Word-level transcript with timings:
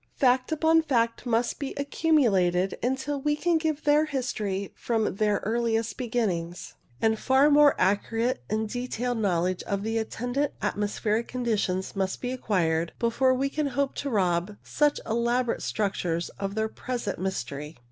Fact 0.15 0.51
upon 0.51 0.81
fact 0.81 1.27
must 1.27 1.59
be 1.59 1.75
accumulated 1.77 2.75
until 2.81 3.21
we 3.21 3.35
can 3.35 3.59
give 3.59 3.83
their 3.83 4.05
history 4.05 4.73
from 4.75 5.17
their 5.17 5.39
earliest 5.43 5.95
beginnings; 5.95 6.73
and 6.99 7.19
far 7.19 7.51
more 7.51 7.75
accurate 7.79 8.41
and 8.49 8.67
detailed 8.67 9.19
knowledge 9.19 9.61
of 9.61 9.83
the 9.83 9.99
atten 9.99 10.33
dant 10.33 10.53
atmospheric 10.59 11.27
conditions 11.27 11.95
must 11.95 12.19
be 12.19 12.31
acquired 12.31 12.93
before 12.97 13.35
we 13.35 13.47
can 13.47 13.67
hope 13.77 13.93
to 13.93 14.09
rob 14.09 14.57
such 14.63 14.99
elaborate 15.05 15.61
structures 15.61 16.29
of 16.29 16.55
their 16.55 16.67
present 16.67 17.19
mystery. 17.19 17.77